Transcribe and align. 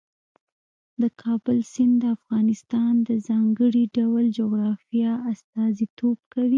د 1.01 1.03
کابل 1.21 1.57
سیند 1.73 1.93
د 2.01 2.03
افغانستان 2.17 2.93
د 3.07 3.09
ځانګړي 3.27 3.83
ډول 3.97 4.23
جغرافیه 4.39 5.11
استازیتوب 5.31 6.17
کوي. 6.33 6.49